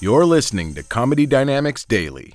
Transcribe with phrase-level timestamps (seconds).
[0.00, 2.34] You're listening to Comedy Dynamics Daily.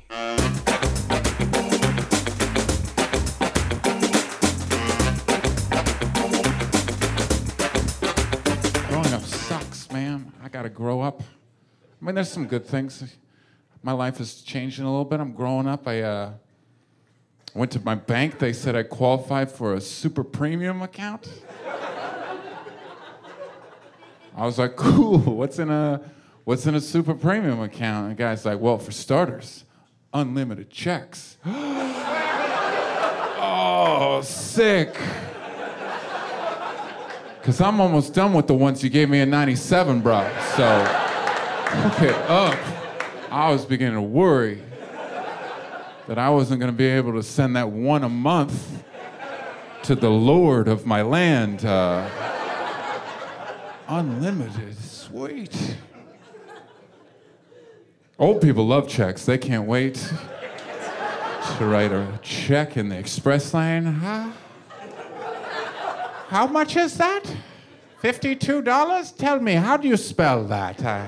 [8.89, 10.33] Growing up sucks, man.
[10.43, 11.21] I gotta grow up.
[11.21, 13.15] I mean, there's some good things.
[13.81, 15.21] My life is changing a little bit.
[15.21, 15.87] I'm growing up.
[15.87, 16.31] I uh,
[17.53, 18.39] went to my bank.
[18.39, 21.29] They said I qualified for a super premium account.
[24.35, 25.19] I was like, cool.
[25.19, 26.01] What's in a
[26.43, 28.07] what's in a super premium account?
[28.09, 29.63] And the guy's like, well, for starters,
[30.13, 31.37] unlimited checks.
[33.45, 34.97] oh, sick.
[37.39, 40.21] Because I'm almost done with the ones you gave me in 97, bro.
[40.55, 40.81] So,
[42.01, 42.57] it up.
[43.29, 44.61] I was beginning to worry
[46.07, 48.83] that I wasn't going to be able to send that one a month
[49.83, 51.65] to the Lord of my land.
[51.65, 52.07] Uh,
[53.87, 55.75] unlimited, sweet.
[58.19, 59.25] Old people love checks.
[59.25, 59.95] They can't wait
[61.57, 63.85] to write a check in the express lane.
[63.85, 64.31] Huh?
[66.27, 67.23] How much is that?
[68.03, 69.17] $52?
[69.17, 70.83] Tell me, how do you spell that?
[70.83, 71.07] Uh,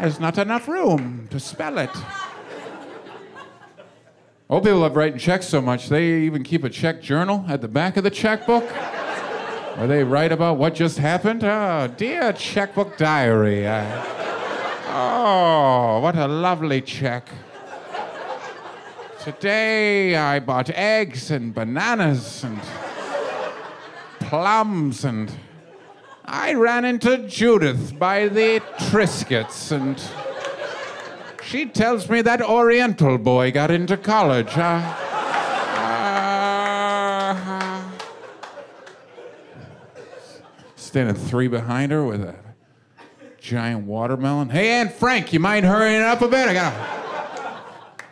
[0.00, 1.90] there's not enough room to spell it.
[4.48, 7.68] Old people love writing checks so much, they even keep a check journal at the
[7.68, 8.64] back of the checkbook
[9.76, 11.44] where they write about what just happened.
[11.44, 13.66] Oh, dear checkbook diary.
[13.66, 14.21] Uh,
[14.92, 17.28] oh, what a lovely check.
[19.20, 22.60] Today I bought eggs and bananas and
[24.18, 25.32] plums and
[26.24, 30.00] I ran into Judith by the Triscuits and
[31.42, 34.56] she tells me that Oriental boy got into college.
[34.56, 34.80] Uh,
[35.76, 37.82] uh,
[40.76, 42.34] standing three behind her with a
[43.52, 44.48] giant watermelon.
[44.48, 46.48] Hey, Aunt Frank, you mind hurrying up a bit?
[46.48, 46.72] I got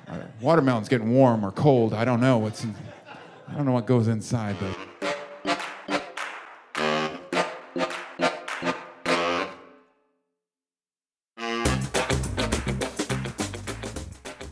[0.09, 1.95] a watermelon's getting warm or cold.
[1.95, 2.75] I don't know what's in,
[3.49, 4.77] I don't know what goes inside, but.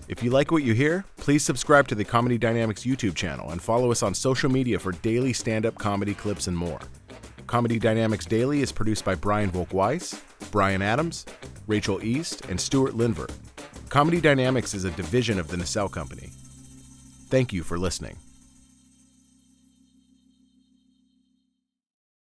[0.09, 3.61] If you like what you hear, please subscribe to the Comedy Dynamics YouTube channel and
[3.61, 6.81] follow us on social media for daily stand up comedy clips and more.
[7.47, 11.27] Comedy Dynamics Daily is produced by Brian Volk-Weiss, Brian Adams,
[11.67, 13.31] Rachel East, and Stuart Linver.
[13.89, 16.31] Comedy Dynamics is a division of the Nacelle Company.
[17.29, 18.17] Thank you for listening.